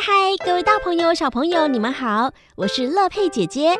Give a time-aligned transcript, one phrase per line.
[0.00, 3.76] 嗨嗨，各位大朋友、小朋友，你们好，我是乐佩姐姐。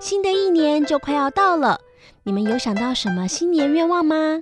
[0.00, 1.78] 新的一年就快要到了，
[2.24, 4.40] 你们有想到什么新年愿望吗？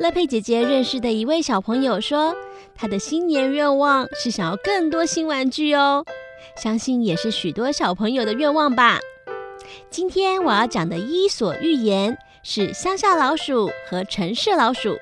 [0.00, 2.34] 乐佩姐姐认识的一位小朋友说，
[2.74, 6.04] 他的新年愿望是想要更多新玩具哦，
[6.56, 8.98] 相信也是许多小朋友的愿望吧。
[9.88, 14.96] 今天我要讲的伊索寓言是乡下老鼠和城市老鼠。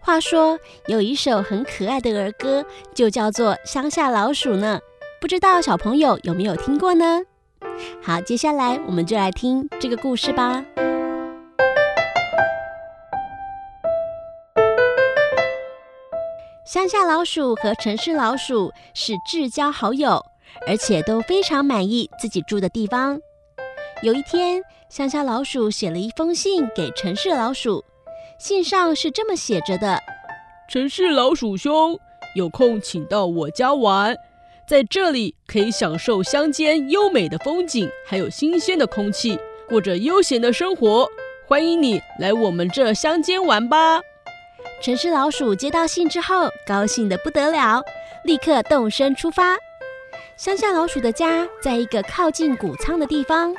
[0.00, 4.80] 话说有一首很可爱的儿歌，就叫做《乡下老鼠》呢，
[5.20, 7.20] 不知道小朋友有没有听过呢？
[8.02, 10.64] 好，接下来我们就来听这个故事吧。
[16.64, 20.24] 乡下老鼠和城市老鼠是至交好友，
[20.66, 23.20] 而且都非常满意自己住的地方。
[24.02, 27.84] 有一天，乡下老鼠写了一封信给城市老鼠。
[28.38, 30.00] 信上是这么写着的
[30.70, 31.98] ：“城市老鼠兄，
[32.36, 34.16] 有空请到我家玩，
[34.64, 39.36] 在这里可以享受乡间优美的风景，还有新鲜的空气，
[39.68, 41.08] 过着悠闲的生活。
[41.48, 44.00] 欢迎你来我们这乡间玩吧。”
[44.80, 47.82] 城市老鼠接到信之后，高兴得不得了，
[48.22, 49.56] 立刻动身出发。
[50.36, 53.52] 乡下老鼠的家在一个靠近谷仓的地方，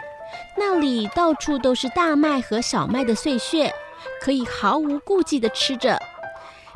[0.58, 3.74] 那里到处都是大麦和小麦的碎屑。
[4.22, 6.00] 可以毫无顾忌地吃着。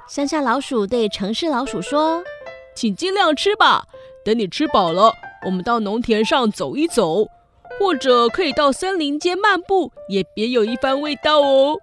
[0.07, 2.23] 乡下老鼠对城市老鼠说
[2.75, 3.85] ：“请尽量吃吧，
[4.23, 5.13] 等你吃饱了，
[5.45, 7.27] 我们到农田上走一走，
[7.79, 11.77] 或者可以到森林间漫步，也别有一番味道哦。”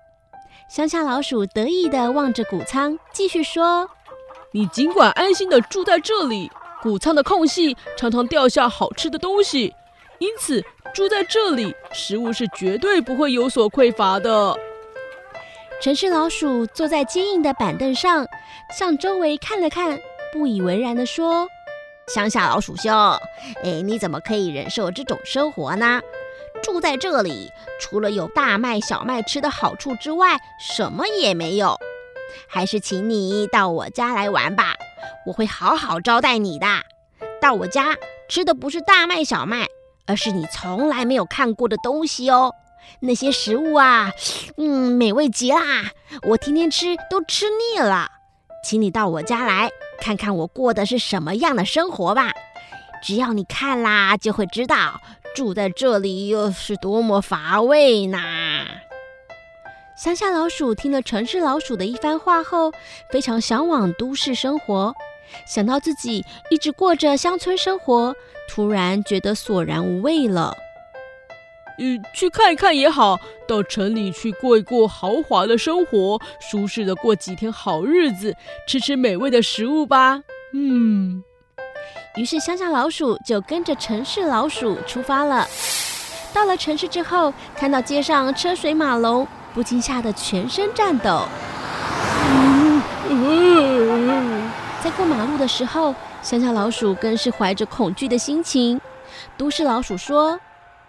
[0.68, 3.88] 乡下老鼠得意地望着谷仓，继续说
[4.52, 6.48] ：“你尽管安心地住在这里，
[6.82, 9.74] 谷仓的空隙常常掉下好吃的东西，
[10.18, 10.62] 因此
[10.94, 14.56] 住在这里，食物是绝对不会有所匮乏的。”
[15.80, 18.26] 城市老鼠坐在坚硬的板凳上，
[18.70, 19.98] 向周围看了看，
[20.30, 21.48] 不以为然地说
[22.14, 22.92] ：“乡下老鼠兄，
[23.64, 26.02] 哎，你怎么可以忍受这种生活呢？
[26.62, 31.78] 住在这里，除了有大麦、小麦吃的好处之外，什么也没有。
[32.46, 34.74] 还是请你到我家来玩吧，
[35.24, 36.66] 我会好好招待你的。
[37.40, 37.96] 到我家
[38.28, 39.66] 吃的不是大麦、小麦，
[40.06, 42.52] 而是你从来没有看过的东西哦。”
[42.98, 44.10] 那些食物啊，
[44.56, 45.92] 嗯，美味极啦！
[46.22, 48.10] 我天天吃都吃腻了，
[48.64, 49.70] 请你到我家来
[50.00, 52.32] 看看我过的是什么样的生活吧。
[53.02, 55.00] 只要你看啦，就会知道
[55.34, 58.18] 住在这里又是多么乏味呢。
[59.96, 62.72] 乡下老鼠听了城市老鼠的一番话后，
[63.10, 64.94] 非常向往都市生活，
[65.46, 68.14] 想到自己一直过着乡村生活，
[68.48, 70.56] 突然觉得索然无味了。
[71.82, 73.18] 嗯，去看一看也好，
[73.48, 78.36] 到城里去过一过豪华的生活，舒适的过几天好日子，
[78.68, 80.22] 吃吃美味的食物吧。
[80.52, 81.24] 嗯，
[82.16, 85.48] 于是乡下老鼠就跟着城市老鼠出发了。
[86.34, 91.22] 到了城市之后，看到街上车水马龙，不禁吓得全身颤抖。
[94.82, 98.78] 在过马路的时候，乡下老鼠更是怀着恐惧的心情。
[99.38, 100.38] 都市老鼠说。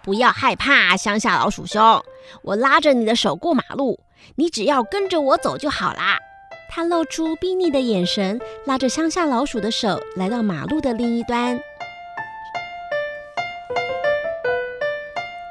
[0.04, 2.02] 不要害怕，乡下老鼠兄，
[2.42, 4.00] 我拉着你的手过马路，
[4.36, 6.18] 你只要跟着我走就好啦。
[6.68, 11.60] 他露出睥睨的眼神，拉着乡下老鼠的手来到马路的另一端。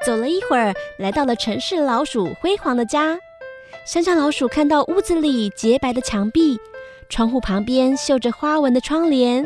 [0.06, 3.20] 走了一会儿，来到了城市老鼠辉煌的家。
[3.86, 6.60] 乡下老鼠看到屋子里洁白的墙壁，
[7.08, 9.46] 窗户旁边绣着花纹的窗帘，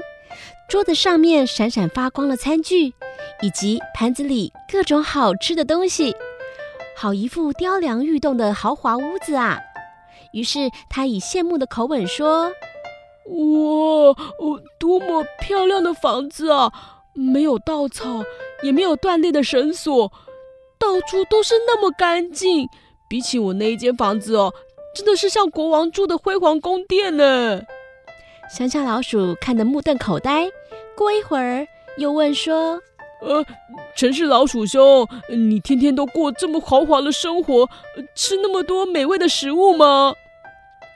[0.69, 2.93] 桌子上面闪闪发光的餐具。
[3.41, 6.15] 以及盘子里各种好吃的东西，
[6.95, 9.59] 好一副雕梁玉栋的豪华屋子啊！
[10.31, 12.51] 于是他以羡慕的口吻说
[13.27, 16.71] ：“哇，哦，多么漂亮的房子啊！
[17.13, 18.23] 没有稻草，
[18.61, 20.11] 也没有断裂的绳索，
[20.77, 22.67] 到处都是那么干净。
[23.07, 24.53] 比起我那一间房子哦，
[24.95, 27.61] 真的是像国王住的辉煌宫殿呢。”
[28.49, 30.49] 乡下老鼠看得目瞪口呆，
[30.95, 31.67] 过一会儿
[31.97, 32.81] 又问说。
[33.21, 33.43] 呃，
[33.95, 37.69] 城市老鼠兄，你天天都过这么豪华的生活，
[38.13, 40.13] 吃那么多美味的食物吗？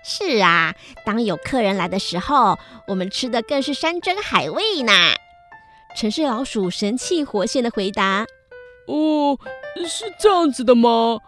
[0.04, 0.76] 是啊，
[1.06, 2.58] 当有客人来的时候，
[2.88, 4.94] 我们吃的更是山珍海味呢。
[5.96, 8.26] 城市老鼠神气活现的回答
[8.88, 9.38] ：“哦，
[9.88, 11.20] 是这样子的吗？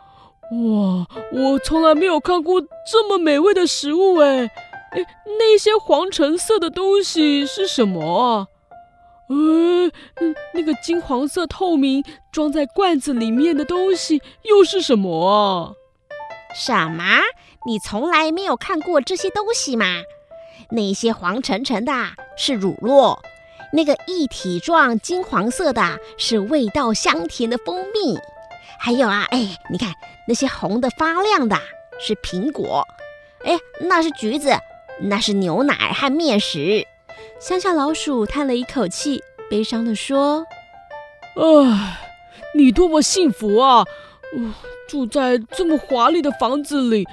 [0.52, 4.52] 哇，我从来没有看过这么美味的食物哎！
[4.92, 5.06] 哎，
[5.40, 8.48] 那些黄橙色的东西是什么啊？”
[9.32, 15.74] 呃，那个金黄色透明装在罐子里面的东西又是什么啊？
[16.54, 17.04] 什么？
[17.66, 19.86] 你从来没有看过这些东西吗？
[20.72, 21.94] 那些黄澄澄的
[22.36, 23.20] 是乳酪，
[23.72, 28.18] 那个一体状金黄色的是味道香甜的蜂蜜，
[28.80, 29.94] 还有啊，哎，你看
[30.28, 31.58] 那些红的发亮的
[32.00, 32.86] 是苹果，
[33.46, 34.52] 哎，那是橘子，
[35.02, 36.86] 那是牛奶和面食。
[37.42, 40.46] 乡下老鼠叹了一口气，悲伤地说
[41.36, 41.98] ：“唉，
[42.54, 43.84] 你多么幸福啊！
[44.88, 47.04] 住在这么华丽的房子里，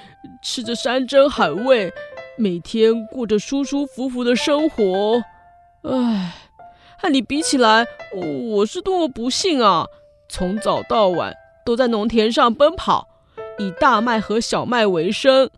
[0.42, 1.90] 吃着山珍海味，
[2.36, 5.22] 每天过着舒舒服服的生活。
[5.84, 6.34] 唉。”
[7.00, 9.86] 和你比起来，我是多么不幸啊！
[10.28, 11.32] 从早到晚
[11.64, 13.08] 都在农田上奔跑，
[13.58, 15.48] 以大麦和小麦为生，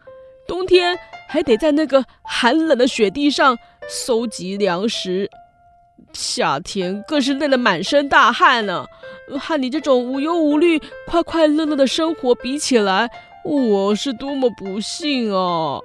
[0.46, 0.96] 冬天
[1.28, 3.58] 还得在那个寒冷的雪地上
[3.92, 5.28] 搜集粮食，
[6.12, 8.86] 夏天更是累得满身大汗呢。
[9.40, 13.10] 和你这种无忧无虑、快快乐乐的生活比起来，
[13.44, 15.80] 我是多么不幸啊！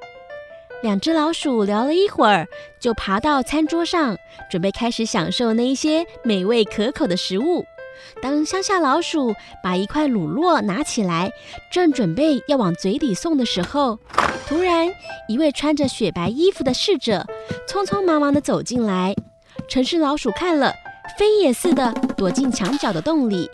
[0.83, 2.47] 两只老鼠聊了一会儿，
[2.79, 4.15] 就爬到餐桌上，
[4.51, 7.65] 准备开始享受那一些美味可口的食物。
[8.21, 11.31] 当乡下老鼠把一块卤酪拿起来，
[11.71, 13.97] 正准备要往嘴里送的时候，
[14.47, 14.87] 突然
[15.27, 17.25] 一位穿着雪白衣服的侍者
[17.67, 19.15] 匆匆忙忙地走进来。
[19.67, 20.71] 城市老鼠看了，
[21.17, 23.49] 飞也似的躲进墙角的洞里。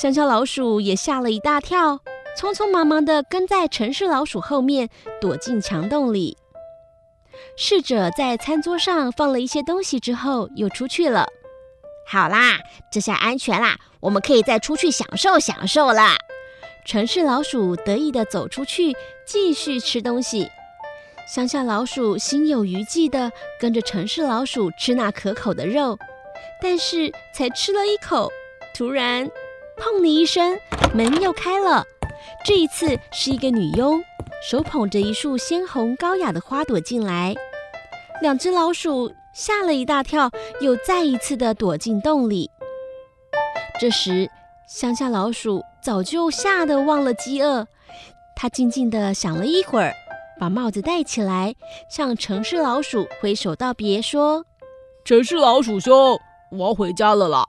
[0.00, 1.98] 香蕉老鼠也吓了一大跳，
[2.38, 4.88] 匆匆忙忙地跟在城市老鼠后面，
[5.20, 6.36] 躲进墙洞里。
[7.56, 11.26] 侍者在餐桌上放了一些东西之后，又出去了。
[12.06, 12.60] 好啦，
[12.92, 16.16] 这下安全啦，我们可以再出去享受享受了。
[16.84, 18.92] 城市老鼠得意地走出去，
[19.24, 20.50] 继续吃东西。
[21.26, 23.30] 乡下老鼠心有余悸地
[23.60, 25.98] 跟着城市老鼠吃那可口的肉，
[26.60, 28.30] 但是才吃了一口，
[28.74, 29.30] 突然，
[29.78, 30.58] 砰的一声，
[30.92, 31.84] 门又开了。
[32.44, 34.02] 这一次是一个女佣。
[34.42, 37.32] 手捧着一束鲜红高雅的花朵进来，
[38.20, 40.28] 两只老鼠吓了一大跳，
[40.60, 42.50] 又再一次的躲进洞里。
[43.78, 44.28] 这时，
[44.74, 47.66] 乡下老鼠早就吓得忘了饥饿，
[48.34, 49.92] 它静静地想了一会儿，
[50.40, 51.54] 把帽子戴起来，
[51.90, 54.46] 向城市老鼠挥手道别，说
[55.04, 56.18] ：“城市老鼠兄，
[56.50, 57.44] 我要回家了啦。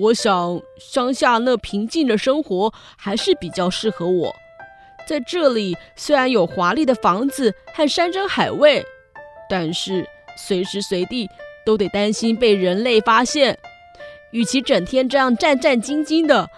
[0.00, 4.32] 我想乡下那平静的生活还是比较适合我。”
[5.08, 8.86] 在这里虽然有华丽的房子和山珍海味，
[9.50, 11.28] 但是随时随地
[11.66, 13.58] 都得担心被人类发现。
[14.34, 16.50] 与其整天这样战战兢兢的，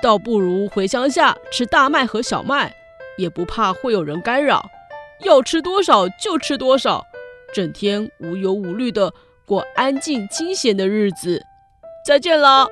[0.00, 2.72] 倒不如回乡下吃大麦和小麦，
[3.18, 4.70] 也不怕会有人干扰。
[5.18, 7.04] 要吃多少就吃多少，
[7.52, 9.12] 整天无忧无虑的
[9.44, 11.42] 过安静清闲的日子。
[12.06, 12.68] 再见了。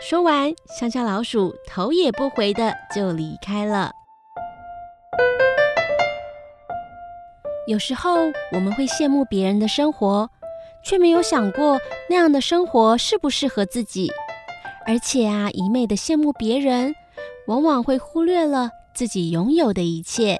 [0.00, 3.92] 说完，乡下老鼠头也不回的就离开了。
[7.66, 8.14] 有时候
[8.52, 10.30] 我们会羡慕别人的生活，
[10.82, 14.10] 却没有想过那样的生活适不适合自己。
[14.86, 16.94] 而且啊，一味的羡慕别人，
[17.46, 20.38] 往往会忽略了自己拥有的一切。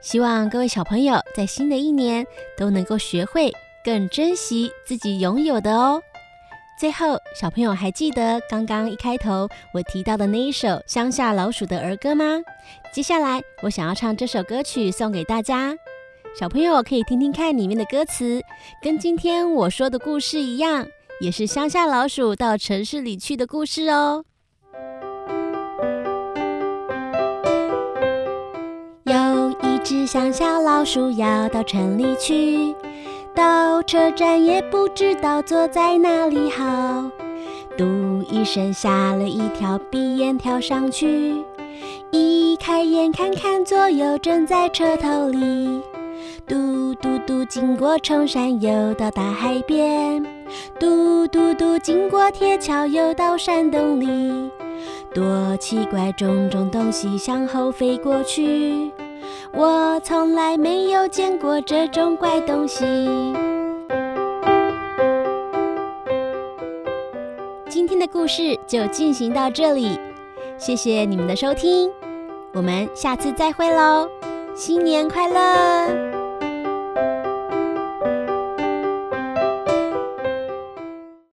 [0.00, 2.26] 希望各位小朋友在新的一年
[2.56, 3.52] 都能够学会
[3.84, 6.02] 更珍惜自己拥有的哦。
[6.78, 12.24] 最后，小朋友还记得刚刚一开头我提到的那一首《乡下老鼠的儿歌》吗？
[12.90, 15.76] 接下来，我想要唱这首歌曲送给大家。
[16.32, 18.40] 小朋友可以听听看里面的歌词，
[18.82, 20.86] 跟今天我说的故事一样，
[21.20, 24.24] 也是乡下老鼠到城市里去的故事哦。
[29.04, 32.74] 有一只乡下老鼠要到城里去，
[33.34, 37.10] 到车站也不知道坐在哪里好，
[37.76, 37.84] 嘟
[38.30, 41.44] 一声吓了一跳，闭眼跳上去，
[42.12, 45.82] 一开眼看看左右，正在车头里。
[47.30, 50.20] 嘟嘟嘟，经过崇山，又到大海边。
[50.80, 54.50] 嘟嘟嘟，经过铁桥，又到山洞里。
[55.14, 58.90] 多奇怪，种种东西向后飞过去。
[59.52, 62.84] 我从来没有见过这种怪东西。
[67.68, 69.96] 今天的故事就进行到这里，
[70.58, 71.92] 谢谢你们的收听，
[72.52, 74.08] 我们下次再会喽，
[74.52, 76.19] 新年快乐！